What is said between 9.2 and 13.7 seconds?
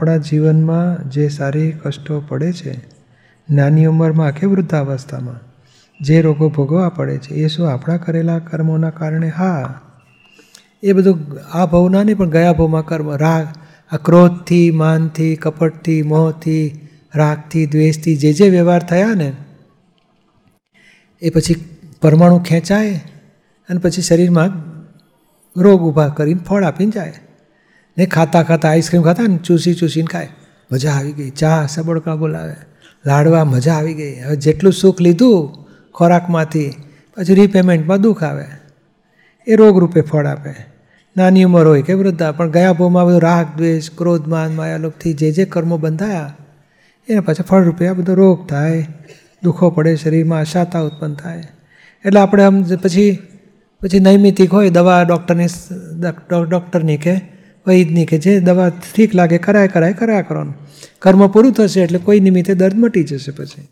હા. એ બધું આ ભાવના નહીં, પણ ગયા ભાવમાં કર્મ, રાગ,